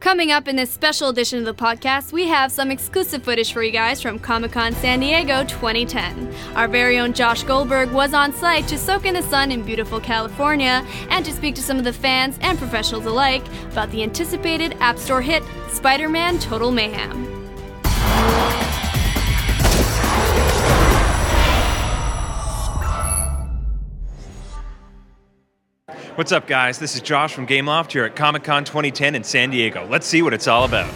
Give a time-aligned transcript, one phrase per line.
[0.00, 3.64] Coming up in this special edition of the podcast, we have some exclusive footage for
[3.64, 6.32] you guys from Comic Con San Diego 2010.
[6.54, 9.98] Our very own Josh Goldberg was on site to soak in the sun in beautiful
[9.98, 14.76] California and to speak to some of the fans and professionals alike about the anticipated
[14.78, 17.37] App Store hit Spider Man Total Mayhem.
[26.18, 26.80] What's up, guys?
[26.80, 29.86] This is Josh from Gameloft here at Comic Con 2010 in San Diego.
[29.86, 30.92] Let's see what it's all about.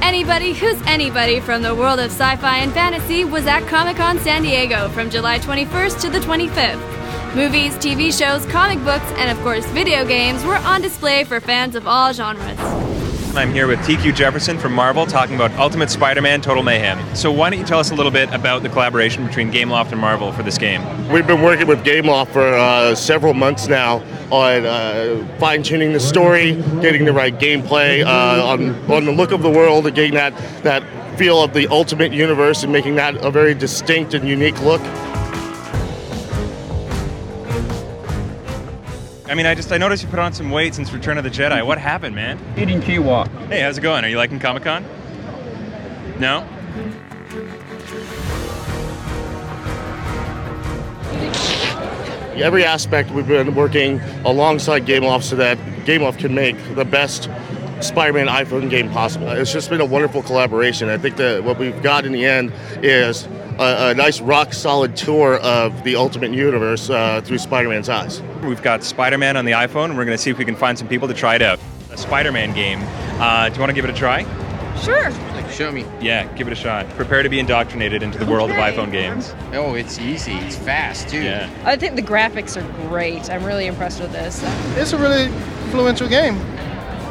[0.00, 4.18] Anybody who's anybody from the world of sci fi and fantasy was at Comic Con
[4.20, 7.36] San Diego from July 21st to the 25th.
[7.36, 11.74] Movies, TV shows, comic books, and of course video games were on display for fans
[11.74, 12.87] of all genres.
[13.34, 17.14] I'm here with TQ Jefferson from Marvel talking about Ultimate Spider Man Total Mayhem.
[17.14, 20.00] So, why don't you tell us a little bit about the collaboration between Gameloft and
[20.00, 20.82] Marvel for this game?
[21.08, 26.00] We've been working with Gameloft for uh, several months now on uh, fine tuning the
[26.00, 30.14] story, getting the right gameplay, uh, on, on the look of the world, and getting
[30.14, 30.82] that, that
[31.18, 34.80] feel of the Ultimate Universe and making that a very distinct and unique look.
[39.28, 41.28] I mean, I just I noticed you put on some weight since Return of the
[41.28, 41.64] Jedi.
[41.64, 42.40] What happened, man?
[42.56, 43.28] Eating Kiwa.
[43.48, 44.02] Hey, how's it going?
[44.02, 44.86] Are you liking Comic Con?
[46.18, 46.48] No?
[52.42, 57.28] Every aspect we've been working alongside Gameloft so that Gameloft can make the best
[57.80, 59.28] Spider-Man iPhone game possible.
[59.30, 60.88] It's just been a wonderful collaboration.
[60.88, 63.26] I think that what we've got in the end is
[63.58, 68.22] a, a nice rock solid tour of the Ultimate Universe uh, through Spider-Man's eyes.
[68.42, 70.56] We've got Spider Man on the iPhone, and we're going to see if we can
[70.56, 71.58] find some people to try it out.
[71.90, 72.80] A Spider Man game.
[73.20, 74.22] Uh, do you want to give it a try?
[74.82, 75.10] Sure.
[75.10, 75.84] Like, Show me.
[76.00, 76.88] Yeah, give it a shot.
[76.90, 79.34] Prepare to be indoctrinated into the world of iPhone games.
[79.52, 80.34] Oh, it's easy.
[80.34, 81.22] It's fast too.
[81.22, 81.50] Yeah.
[81.64, 83.28] I think the graphics are great.
[83.28, 84.40] I'm really impressed with this.
[84.76, 86.38] It's a really influential game.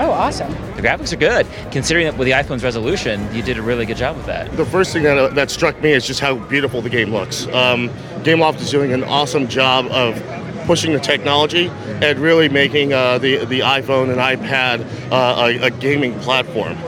[0.00, 0.50] Oh, awesome.
[0.76, 1.46] The graphics are good.
[1.70, 4.50] Considering that with the iPhone's resolution, you did a really good job with that.
[4.56, 7.46] The first thing that, uh, that struck me is just how beautiful the game looks.
[7.48, 7.90] Um,
[8.22, 10.16] Gameloft is doing an awesome job of
[10.64, 11.68] pushing the technology
[12.00, 16.78] and really making uh, the, the iPhone and iPad uh, a, a gaming platform.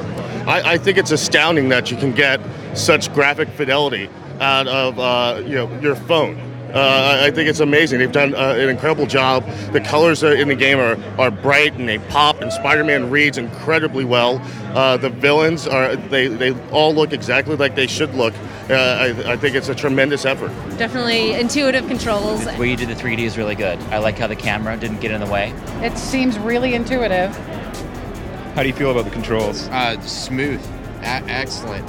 [0.48, 2.40] I, I think it's astounding that you can get
[2.74, 4.08] such graphic fidelity
[4.40, 6.51] out of uh, you know your phone.
[6.74, 6.78] Uh,
[7.22, 7.98] I I think it's amazing.
[7.98, 9.46] They've done uh, an incredible job.
[9.72, 13.38] The colors uh, in the game are, are bright and they pop, and Spider-Man reads
[13.38, 14.40] incredibly well.
[14.74, 18.34] Uh, the villains are they, they all look exactly like they should look.
[18.70, 20.48] Uh, I, I think it's a tremendous effort.
[20.78, 22.44] Definitely intuitive controls.
[22.44, 23.78] Where you did the 3D is really good.
[23.90, 25.52] I like how the camera didn't get in the way.
[25.82, 27.36] It seems really intuitive.
[28.54, 29.68] How do you feel about the controls?
[29.68, 30.62] Uh, smooth.
[31.00, 31.86] A- excellent.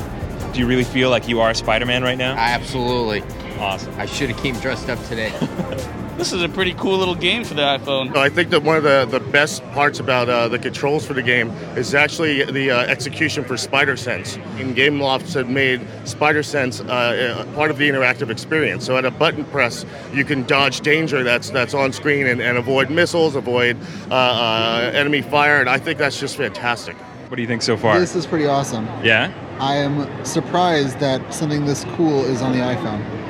[0.54, 2.36] Do you really feel like you are Spider Man right now?
[2.38, 3.22] Absolutely.
[3.60, 3.94] Awesome.
[4.00, 5.32] I should have came dressed up today.
[6.18, 8.16] This is a pretty cool little game for the iPhone.
[8.16, 11.24] I think that one of the, the best parts about uh, the controls for the
[11.24, 14.36] game is actually the uh, execution for Spider Sense.
[14.60, 18.86] In Gameloft had made Spider Sense uh, part of the interactive experience.
[18.86, 22.60] So at a button press, you can dodge danger that's that's on screen and, and
[22.60, 23.76] avoid missiles, avoid
[24.12, 26.96] uh, uh, enemy fire, and I think that's just fantastic.
[27.28, 28.00] What do you think so far?
[28.00, 28.86] This is pretty awesome.
[29.04, 29.34] yeah?
[29.60, 33.23] I am surprised that something this cool is on the iPhone.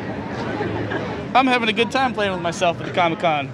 [1.35, 3.51] I'm having a good time playing with myself at the Comic Con.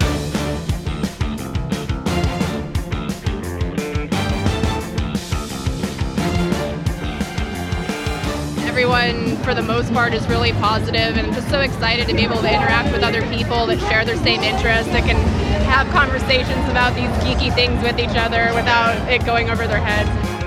[8.80, 12.24] everyone for the most part is really positive and I'm just so excited to be
[12.24, 15.18] able to interact with other people that share their same interests that can
[15.64, 20.39] have conversations about these geeky things with each other without it going over their heads.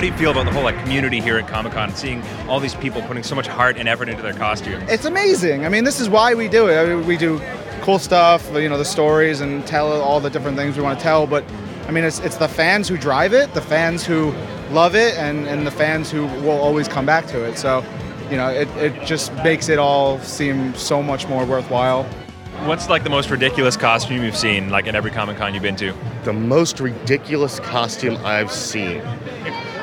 [0.00, 2.58] How do you feel about the whole like community here at Comic Con, seeing all
[2.58, 4.90] these people putting so much heart and effort into their costumes?
[4.90, 5.66] It's amazing.
[5.66, 6.78] I mean, this is why we do it.
[6.80, 7.38] I mean, we do
[7.82, 11.02] cool stuff, you know, the stories and tell all the different things we want to
[11.02, 11.26] tell.
[11.26, 11.44] But
[11.86, 14.32] I mean, it's, it's the fans who drive it, the fans who
[14.70, 17.58] love it, and, and the fans who will always come back to it.
[17.58, 17.84] So,
[18.30, 22.08] you know, it, it just makes it all seem so much more worthwhile.
[22.66, 25.76] What's like the most ridiculous costume you've seen, like at every Comic Con you've been
[25.76, 25.94] to?
[26.24, 29.02] The most ridiculous costume I've seen.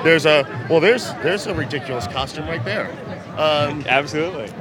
[0.03, 2.91] There's a well, there's there's a ridiculous costume right there.
[3.35, 4.53] Um, Absolutely.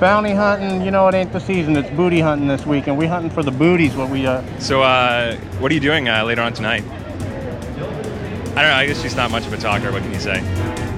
[0.00, 1.76] Bounty hunting, you know, it ain't the season.
[1.76, 3.94] It's booty hunting this week, and we hunting for the booties.
[3.94, 4.42] What we uh.
[4.58, 6.84] So, uh, what are you doing uh, later on tonight?
[6.84, 8.76] I don't know.
[8.76, 9.92] I guess she's not much of a talker.
[9.92, 10.95] What can you say?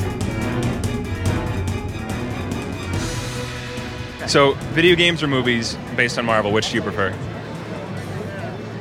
[4.28, 7.14] So, video games or movies based on Marvel, which do you prefer?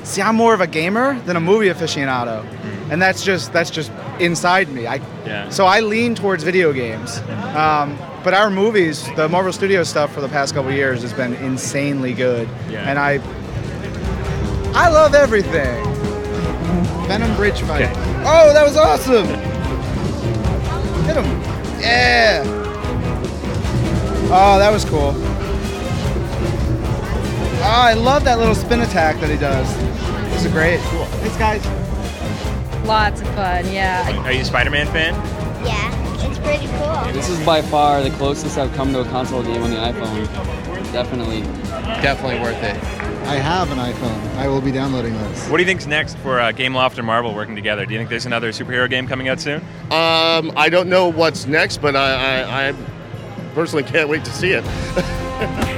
[0.04, 2.46] See, I'm more of a gamer than a movie aficionado,
[2.92, 3.90] and that's just that's just
[4.20, 4.88] inside me.
[4.88, 5.50] I Yeah.
[5.50, 7.20] so I lean towards video games.
[7.56, 11.34] Um, but our movies, the Marvel Studios stuff for the past couple years has been
[11.36, 12.50] insanely good.
[12.70, 12.90] Yeah.
[12.90, 13.20] And I
[14.74, 15.84] I love everything.
[17.08, 17.84] Venom Bridge fight.
[17.84, 17.94] Okay.
[18.26, 19.28] Oh, that was awesome.
[21.06, 21.26] Hit him.
[21.80, 22.44] Yeah.
[24.30, 25.14] Oh, that was cool.
[27.60, 29.68] Oh, I love that little spin attack that he does.
[30.32, 30.80] This is great.
[30.82, 31.06] Cool.
[31.06, 32.86] Thanks, guys.
[32.86, 34.24] Lots of fun, yeah.
[34.26, 35.14] Are you a Spider-Man fan?
[35.66, 37.14] Yeah, it's pretty cool.
[37.14, 40.26] This is by far the closest I've come to a console game on the iPhone.
[40.94, 41.42] Definitely.
[42.02, 42.76] Definitely worth it.
[43.28, 44.36] I have an iPhone.
[44.38, 45.50] I will be downloading this.
[45.50, 47.86] What do you think's next for uh, Gameloft and Marvel working together?
[47.86, 49.60] Do you think there's another superhero game coming out soon?
[49.92, 52.76] Um, I don't know what's next, but I, I, I
[53.54, 54.64] personally can't wait to see it.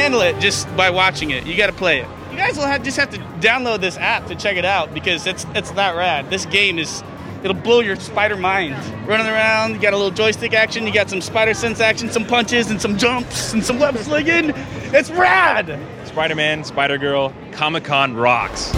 [0.00, 1.46] handle it just by watching it.
[1.46, 2.08] You got to play it.
[2.30, 5.26] You guys will have, just have to download this app to check it out because
[5.26, 6.30] it's it's that rad.
[6.30, 7.02] This game is
[7.42, 8.74] it'll blow your spider mind.
[9.06, 12.24] Running around, you got a little joystick action, you got some spider sense action, some
[12.24, 14.52] punches and some jumps and some web slinging.
[14.92, 15.78] It's rad.
[16.06, 18.72] Spider-Man, Spider-Girl, Comic-Con rocks.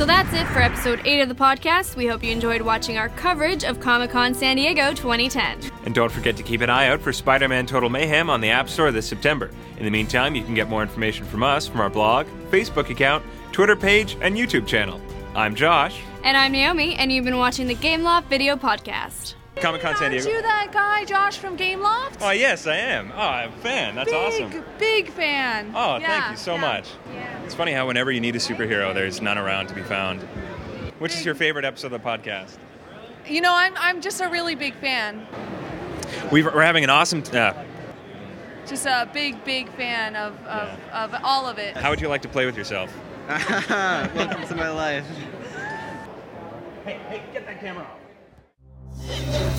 [0.00, 1.94] So that's it for episode 8 of the podcast.
[1.94, 5.70] We hope you enjoyed watching our coverage of Comic Con San Diego 2010.
[5.84, 8.70] And don't forget to keep an eye out for Spider-Man Total Mayhem on the App
[8.70, 9.50] Store this September.
[9.76, 13.22] In the meantime, you can get more information from us from our blog, Facebook account,
[13.52, 15.02] Twitter page, and YouTube channel.
[15.34, 16.00] I'm Josh.
[16.24, 19.34] And I'm Naomi, and you've been watching the Game Gameloft Video Podcast.
[19.56, 20.34] Comic Con San Aren't Diego.
[20.34, 22.22] you that guy, Josh from Game Gameloft?
[22.22, 23.12] Oh yes, I am.
[23.14, 23.96] Oh, I'm a fan.
[23.96, 24.64] That's big, awesome.
[24.78, 25.72] Big fan.
[25.74, 26.60] Oh, Yeah, thank you so yeah.
[26.62, 26.88] much.
[27.50, 30.22] It's funny how whenever you need a superhero, there's none around to be found.
[31.00, 32.58] Which is your favorite episode of the podcast?
[33.26, 35.26] You know, I'm, I'm just a really big fan.
[36.30, 37.24] We've, we're having an awesome.
[37.32, 37.64] Uh,
[38.68, 41.76] Just a big, big fan of, of, of all of it.
[41.76, 42.96] how would you like to play with yourself?
[43.28, 45.04] Welcome to my life.
[46.84, 49.49] Hey, hey, get that camera off.